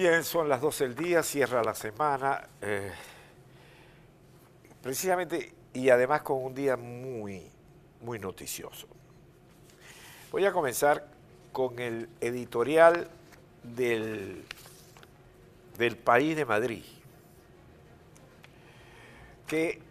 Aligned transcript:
Bien, 0.00 0.24
son 0.24 0.48
las 0.48 0.62
12 0.62 0.84
del 0.84 0.96
día, 0.96 1.22
cierra 1.22 1.62
la 1.62 1.74
semana. 1.74 2.40
eh, 2.62 2.90
precisamente 4.82 5.52
y 5.74 5.90
además 5.90 6.22
con 6.22 6.42
un 6.42 6.54
día 6.54 6.74
muy, 6.78 7.46
muy 8.00 8.18
noticioso. 8.18 8.86
Voy 10.32 10.46
a 10.46 10.52
comenzar 10.52 11.06
con 11.52 11.78
el 11.78 12.08
editorial 12.18 13.10
del, 13.62 14.42
del 15.76 15.96
País 15.98 16.34
de 16.34 16.46
Madrid, 16.46 16.84
que 19.46 19.82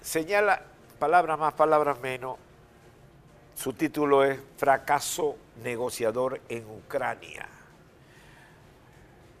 señala, 0.00 0.60
palabras 0.98 1.38
más, 1.38 1.54
palabras 1.54 2.00
menos, 2.00 2.36
su 3.54 3.74
título 3.74 4.24
es 4.24 4.40
Fracaso 4.56 5.36
negociador 5.62 6.40
en 6.48 6.66
Ucrania. 6.68 7.48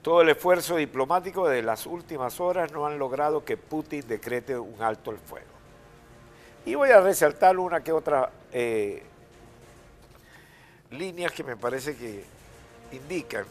Todo 0.02 0.22
el 0.22 0.30
esfuerzo 0.30 0.76
diplomático 0.76 1.48
de 1.48 1.62
las 1.62 1.86
últimas 1.86 2.40
horas 2.40 2.72
no 2.72 2.86
han 2.86 2.98
logrado 2.98 3.44
que 3.44 3.56
Putin 3.56 4.06
decrete 4.06 4.58
un 4.58 4.82
alto 4.82 5.10
el 5.10 5.18
fuego. 5.18 5.46
Y 6.64 6.74
voy 6.74 6.90
a 6.90 7.00
resaltar 7.00 7.58
una 7.58 7.82
que 7.82 7.92
otra 7.92 8.30
eh, 8.52 9.02
líneas 10.90 11.32
que 11.32 11.44
me 11.44 11.56
parece 11.56 11.96
que 11.96 12.24
indican. 12.92 13.44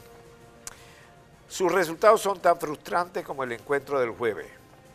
Sus 1.47 1.71
resultados 1.71 2.21
son 2.21 2.39
tan 2.39 2.57
frustrantes 2.57 3.25
como 3.25 3.43
el 3.43 3.51
encuentro 3.53 3.99
del 3.99 4.11
jueves 4.11 4.47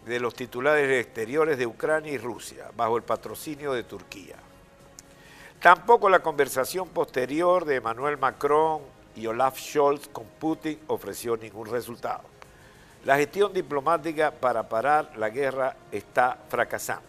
de 0.07 0.21
los 0.21 0.35
titulares 0.35 1.05
exteriores 1.05 1.59
de 1.59 1.67
Ucrania 1.67 2.13
y 2.13 2.19
Rusia, 2.19 2.71
bajo 2.77 2.97
el 2.97 3.03
patrocinio 3.03 3.73
de 3.73 3.83
Turquía. 3.83 4.37
Tampoco 5.67 6.09
la 6.09 6.21
conversación 6.21 6.89
posterior 6.91 7.65
de 7.65 7.75
Emmanuel 7.75 8.19
Macron 8.19 8.83
y 9.17 9.27
Olaf 9.27 9.59
Scholz 9.59 10.07
con 10.07 10.25
Putin 10.39 10.79
ofreció 10.87 11.37
ningún 11.37 11.67
resultado. 11.67 12.23
La 13.05 13.17
gestión 13.17 13.53
diplomática 13.53 14.31
para 14.31 14.69
parar 14.69 15.11
la 15.17 15.29
guerra 15.29 15.75
está 15.91 16.39
fracasando. 16.49 17.09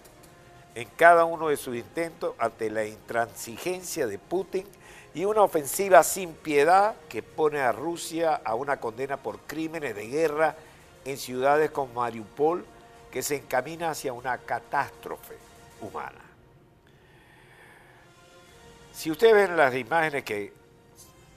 En 0.74 0.90
cada 0.96 1.24
uno 1.26 1.50
de 1.50 1.58
sus 1.58 1.76
intentos 1.76 2.34
ante 2.40 2.72
la 2.72 2.84
intransigencia 2.84 4.08
de 4.08 4.18
Putin 4.18 4.66
y 5.14 5.26
una 5.26 5.44
ofensiva 5.44 6.02
sin 6.02 6.34
piedad 6.34 6.96
que 7.10 7.22
pone 7.22 7.60
a 7.60 7.72
Rusia 7.72 8.42
a 8.44 8.56
una 8.56 8.80
condena 8.80 9.18
por 9.18 9.38
crímenes 9.42 9.96
de 9.96 10.08
guerra 10.08 10.56
en 11.06 11.18
ciudades 11.18 11.70
como 11.70 11.94
Mariupol, 11.94 12.66
que 13.12 13.22
se 13.22 13.36
encamina 13.36 13.92
hacia 13.92 14.14
una 14.14 14.36
catástrofe 14.40 15.38
humana. 15.80 16.27
Si 18.98 19.12
ustedes 19.12 19.36
ven 19.36 19.56
las 19.56 19.76
imágenes 19.76 20.24
que 20.24 20.52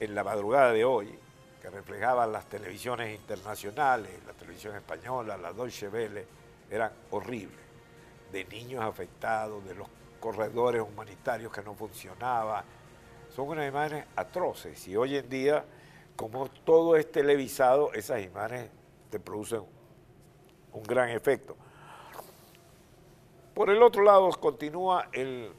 en 0.01 0.15
la 0.15 0.25
madrugada 0.25 0.73
de 0.73 0.83
hoy, 0.83 1.15
que 1.61 1.69
reflejaban 1.69 2.33
las 2.33 2.47
televisiones 2.47 3.15
internacionales, 3.15 4.13
la 4.27 4.33
televisión 4.33 4.75
española, 4.77 5.37
la 5.37 5.53
Deutsche 5.53 5.91
Welle, 5.91 6.27
eran 6.71 6.91
horribles, 7.11 7.61
de 8.33 8.47
niños 8.47 8.83
afectados, 8.83 9.63
de 9.67 9.75
los 9.75 9.87
corredores 10.21 10.81
humanitarios 10.81 11.53
que 11.53 11.61
no 11.61 11.75
funcionaban, 11.75 12.65
son 13.29 13.49
unas 13.49 13.69
imágenes 13.69 14.07
atroces. 14.17 14.89
Y 14.89 14.97
hoy 14.97 15.17
en 15.17 15.29
día, 15.29 15.63
como 16.17 16.49
todo 16.49 16.97
es 16.97 17.13
televisado, 17.13 17.93
esas 17.93 18.23
imágenes 18.23 18.71
te 19.11 19.21
producen 19.21 19.61
un 20.73 20.83
gran 20.85 21.11
efecto. 21.11 21.55
Por 23.53 23.69
el 23.69 23.83
otro 23.83 24.03
lado, 24.03 24.31
continúa 24.31 25.11
el 25.13 25.53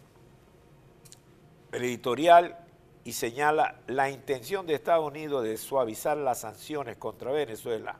el 1.72 1.84
editorial 1.84 2.58
y 3.04 3.14
señala 3.14 3.76
la 3.88 4.09
intención 4.09 4.68
de 4.68 4.76
Estados 4.76 5.08
Unidos 5.08 5.44
de 5.44 5.58
suavizar 5.58 6.18
las 6.18 6.42
sanciones 6.42 6.98
contra 6.98 7.32
Venezuela. 7.32 7.98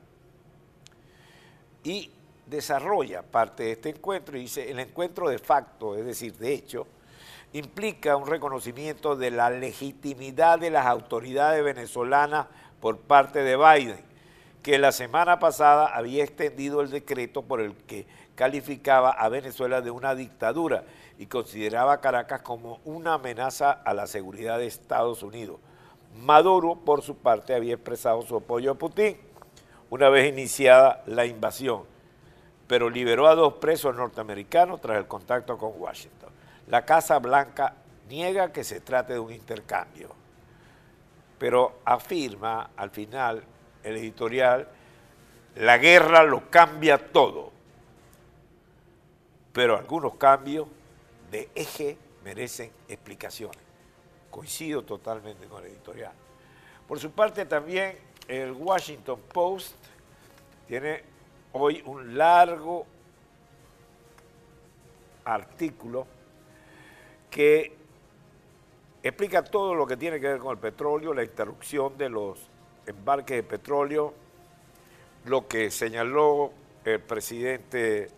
Y 1.84 2.12
desarrolla 2.46 3.24
parte 3.24 3.64
de 3.64 3.72
este 3.72 3.90
encuentro 3.90 4.38
y 4.38 4.42
dice 4.42 4.70
el 4.70 4.80
encuentro 4.80 5.30
de 5.30 5.40
facto, 5.40 5.96
es 5.96 6.06
decir, 6.06 6.38
de 6.38 6.54
hecho, 6.54 6.86
implica 7.54 8.16
un 8.16 8.28
reconocimiento 8.28 9.16
de 9.16 9.32
la 9.32 9.50
legitimidad 9.50 10.60
de 10.60 10.70
las 10.70 10.86
autoridades 10.86 11.64
venezolanas 11.64 12.48
por 12.80 12.98
parte 12.98 13.40
de 13.40 13.58
Biden, 13.58 14.11
que 14.62 14.78
la 14.78 14.92
semana 14.92 15.40
pasada 15.40 15.88
había 15.88 16.24
extendido 16.24 16.82
el 16.82 16.92
decreto 16.92 17.42
por 17.42 17.62
el 17.62 17.76
que 17.76 18.06
calificaba 18.36 19.10
a 19.12 19.30
Venezuela 19.30 19.82
de 19.82 19.92
una 19.92 20.14
dictadura 20.16 20.84
y 21.18 21.26
consideraba 21.26 21.94
a 21.94 22.02
Caracas 22.02 22.42
como 22.42 22.80
una 22.86 23.16
amenaza 23.16 23.72
a 23.72 23.94
la 23.94 24.08
seguridad 24.08 24.60
de 24.60 24.68
Estados 24.68 25.24
Unidos. 25.24 25.60
Maduro, 26.16 26.76
por 26.76 27.02
su 27.02 27.18
parte, 27.18 27.56
había 27.56 27.76
expresado 27.76 28.22
su 28.24 28.36
apoyo 28.36 28.72
a 28.72 28.76
Putin 28.76 29.18
una 29.90 30.10
vez 30.10 30.32
iniciada 30.32 31.04
la 31.06 31.26
invasión, 31.26 31.84
pero 32.68 32.90
liberó 32.90 33.28
a 33.28 33.36
dos 33.36 33.54
presos 33.56 33.96
norteamericanos 33.96 34.80
tras 34.80 34.98
el 34.98 35.08
contacto 35.08 35.58
con 35.58 35.74
Washington. 35.76 36.30
La 36.68 36.86
Casa 36.86 37.20
Blanca 37.20 37.76
niega 38.08 38.52
que 38.52 38.64
se 38.64 38.80
trate 38.80 39.14
de 39.14 39.20
un 39.20 39.34
intercambio, 39.34 40.10
pero 41.38 41.80
afirma 41.84 42.70
al 42.78 42.90
final 42.92 43.44
el 43.84 43.98
editorial, 43.98 44.68
la 45.56 45.78
guerra 45.78 46.24
lo 46.24 46.50
cambia 46.50 47.12
todo, 47.12 47.52
pero 49.54 49.78
algunos 49.78 50.16
cambios 50.16 50.68
de 51.30 51.50
eje 51.56 51.98
merecen 52.24 52.72
explicaciones. 52.88 53.60
Coincido 54.30 54.84
totalmente 54.84 55.48
con 55.48 55.64
el 55.64 55.72
editorial. 55.72 56.14
Por 56.88 57.00
su 57.00 57.12
parte 57.12 57.46
también 57.46 57.98
el 58.28 58.52
Washington 58.52 59.20
Post 59.34 59.76
tiene 60.68 61.04
hoy 61.54 61.82
un 61.86 62.18
largo 62.18 62.86
artículo 65.26 66.08
que 67.30 67.76
explica 69.04 69.44
todo 69.44 69.74
lo 69.74 69.86
que 69.86 69.98
tiene 69.98 70.20
que 70.20 70.28
ver 70.28 70.40
con 70.40 70.52
el 70.52 70.58
petróleo, 70.60 71.14
la 71.14 71.24
interrupción 71.24 71.98
de 71.98 72.10
los 72.10 72.40
embarques 72.86 73.38
de 73.38 73.44
petróleo, 73.44 74.14
lo 75.26 75.48
que 75.48 75.72
señaló 75.72 76.52
el 76.84 77.00
presidente 77.00 78.10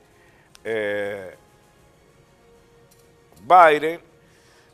eh, 0.63 1.35
Biden, 3.41 4.00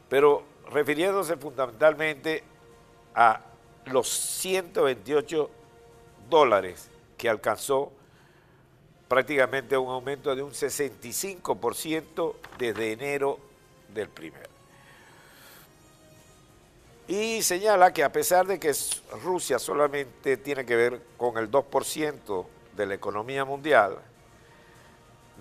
pero 0.07 0.43
refiriéndose 0.71 1.37
fundamentalmente 1.37 2.43
a 3.15 3.41
los 3.85 4.07
128 4.07 5.49
dólares 6.29 6.89
que 7.17 7.27
alcanzó 7.27 7.91
prácticamente 9.07 9.75
un 9.75 9.89
aumento 9.89 10.35
de 10.35 10.43
un 10.43 10.51
65% 10.51 12.35
desde 12.59 12.91
enero 12.91 13.39
del 13.93 14.07
primero. 14.09 14.48
Y 17.09 17.41
señala 17.41 17.91
que 17.91 18.03
a 18.03 18.11
pesar 18.11 18.45
de 18.45 18.59
que 18.59 18.71
Rusia 19.23 19.57
solamente 19.57 20.37
tiene 20.37 20.63
que 20.63 20.75
ver 20.75 21.01
con 21.17 21.39
el 21.39 21.49
2% 21.49 22.45
de 22.77 22.85
la 22.85 22.93
economía 22.93 23.45
mundial, 23.45 23.97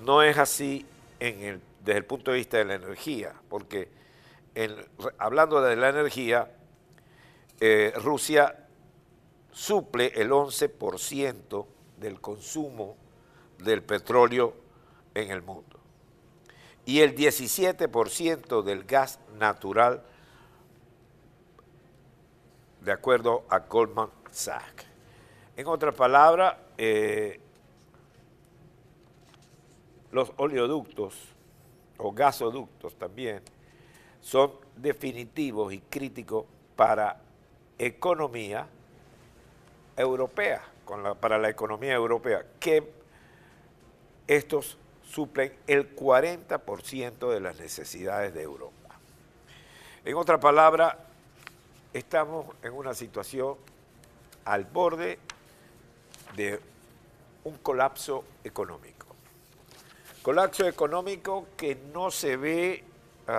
no 0.02 0.22
es 0.22 0.38
así 0.38 0.86
desde 1.18 1.98
el 1.98 2.04
punto 2.06 2.30
de 2.30 2.38
vista 2.38 2.56
de 2.56 2.64
la 2.64 2.76
energía, 2.76 3.34
porque 3.50 3.90
hablando 5.18 5.60
de 5.60 5.76
la 5.76 5.90
energía, 5.90 6.50
eh, 7.60 7.92
Rusia 7.96 8.66
suple 9.52 10.10
el 10.16 10.30
11% 10.30 11.66
del 11.98 12.18
consumo 12.18 12.96
del 13.58 13.82
petróleo 13.82 14.54
en 15.14 15.30
el 15.30 15.42
mundo. 15.42 15.78
Y 16.86 17.00
el 17.00 17.14
17% 17.14 18.62
del 18.62 18.84
gas 18.84 19.18
natural, 19.38 20.02
de 22.88 22.94
acuerdo 22.94 23.44
a 23.50 23.58
Goldman 23.58 24.08
Sachs. 24.30 24.86
En 25.58 25.66
otras 25.66 25.94
palabras, 25.94 26.56
eh, 26.78 27.38
los 30.10 30.32
oleoductos 30.38 31.14
o 31.98 32.12
gasoductos 32.12 32.96
también, 32.96 33.42
son 34.22 34.52
definitivos 34.74 35.70
y 35.74 35.80
críticos 35.80 36.46
para 36.76 37.20
economía 37.76 38.66
europea, 39.94 40.62
para 41.20 41.36
la 41.36 41.50
economía 41.50 41.92
europea, 41.92 42.42
que 42.58 42.90
estos 44.26 44.78
suplen 45.02 45.52
el 45.66 45.94
40% 45.94 47.30
de 47.30 47.40
las 47.40 47.60
necesidades 47.60 48.32
de 48.32 48.44
Europa. 48.44 48.98
En 50.06 50.16
otra 50.16 50.40
palabra, 50.40 51.07
estamos 51.92 52.46
en 52.62 52.72
una 52.72 52.94
situación 52.94 53.56
al 54.44 54.64
borde 54.64 55.18
de 56.36 56.60
un 57.44 57.56
colapso 57.58 58.24
económico. 58.44 59.06
Colapso 60.22 60.66
económico 60.66 61.48
que 61.56 61.74
no 61.92 62.10
se 62.10 62.36
ve 62.36 62.84
uh, 63.28 63.30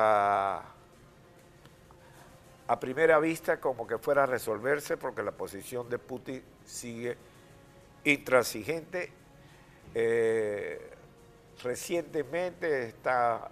a 2.71 2.79
primera 2.79 3.19
vista 3.19 3.59
como 3.59 3.87
que 3.87 3.97
fuera 3.97 4.23
a 4.23 4.25
resolverse 4.25 4.97
porque 4.97 5.23
la 5.23 5.31
posición 5.31 5.89
de 5.89 5.97
Putin 5.97 6.43
sigue 6.65 7.17
intransigente. 8.03 9.11
Eh, 9.95 10.91
recientemente 11.63 12.87
está, 12.89 13.49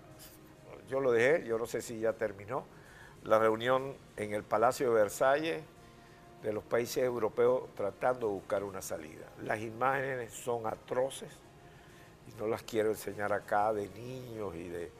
yo 0.87 0.99
lo 0.99 1.11
dejé, 1.11 1.47
yo 1.47 1.57
no 1.57 1.65
sé 1.65 1.81
si 1.81 1.99
ya 1.99 2.13
terminó, 2.13 2.65
la 3.23 3.39
reunión 3.39 3.95
en 4.15 4.33
el 4.33 4.43
Palacio 4.43 4.87
de 4.89 5.01
Versalles 5.01 5.63
de 6.41 6.53
los 6.53 6.63
países 6.63 7.03
europeos 7.03 7.63
tratando 7.75 8.27
de 8.27 8.33
buscar 8.33 8.63
una 8.63 8.81
salida. 8.81 9.25
Las 9.43 9.59
imágenes 9.59 10.33
son 10.33 10.67
atroces 10.67 11.31
y 12.27 12.39
no 12.39 12.47
las 12.47 12.63
quiero 12.63 12.89
enseñar 12.89 13.33
acá 13.33 13.73
de 13.73 13.89
niños 13.89 14.55
y 14.55 14.69
de... 14.69 14.91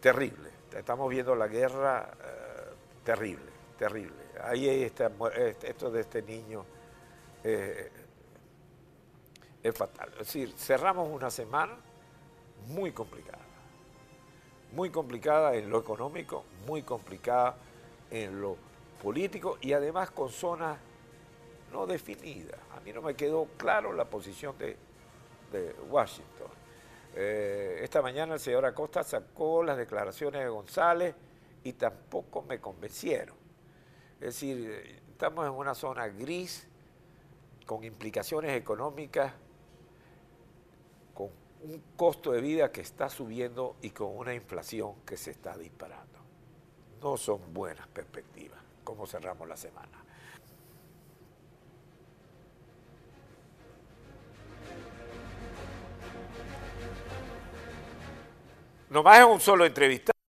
Terrible. 0.00 0.50
Estamos 0.74 1.08
viendo 1.08 1.34
la 1.34 1.48
guerra 1.48 2.10
eh, 2.12 2.74
terrible, 3.04 3.50
terrible. 3.78 4.16
Ahí 4.42 4.68
está, 4.82 5.10
este, 5.36 5.70
esto 5.70 5.90
de 5.90 6.00
este 6.00 6.22
niño 6.22 6.64
eh, 7.42 7.90
es 9.62 9.74
fatal. 9.74 10.10
Es 10.12 10.18
decir, 10.18 10.52
cerramos 10.56 11.08
una 11.08 11.30
semana 11.30 11.76
muy 12.68 12.92
complicada. 12.92 13.53
Muy 14.74 14.90
complicada 14.90 15.54
en 15.54 15.70
lo 15.70 15.78
económico, 15.78 16.44
muy 16.66 16.82
complicada 16.82 17.56
en 18.10 18.40
lo 18.40 18.56
político 19.02 19.58
y 19.60 19.72
además 19.72 20.10
con 20.10 20.30
zonas 20.30 20.78
no 21.72 21.86
definidas. 21.86 22.58
A 22.76 22.80
mí 22.80 22.92
no 22.92 23.02
me 23.02 23.14
quedó 23.14 23.46
claro 23.56 23.92
la 23.92 24.04
posición 24.04 24.56
de, 24.58 24.76
Washington. 25.88 26.48
Eh, 27.14 27.78
esta 27.82 28.02
mañana 28.02 28.34
el 28.34 28.40
señor 28.40 28.64
Acosta 28.64 29.04
sacó 29.04 29.62
las 29.62 29.76
declaraciones 29.76 30.42
de 30.42 30.48
González 30.48 31.14
y 31.62 31.74
tampoco 31.74 32.42
me 32.42 32.60
convencieron. 32.60 33.36
Es 34.14 34.26
decir, 34.26 35.00
estamos 35.12 35.46
en 35.46 35.52
una 35.52 35.76
zona 35.76 36.08
gris 36.08 36.66
con 37.66 37.84
implicaciones 37.84 38.56
económicas, 38.56 39.32
con 39.32 39.43
un 41.64 41.82
costo 41.96 42.32
de 42.32 42.40
vida 42.42 42.70
que 42.70 42.82
está 42.82 43.08
subiendo 43.08 43.76
y 43.80 43.90
con 43.90 44.16
una 44.16 44.34
inflación 44.34 44.96
que 45.06 45.16
se 45.16 45.30
está 45.30 45.56
disparando. 45.56 46.18
No 47.02 47.16
son 47.16 47.40
buenas 47.54 47.86
perspectivas 47.88 48.60
cómo 48.84 49.06
cerramos 49.06 49.48
la 49.48 49.56
semana. 49.56 50.04
Nomás 58.90 59.18
es 59.18 59.24
un 59.24 59.40
solo 59.40 59.64
entrevista. 59.64 60.13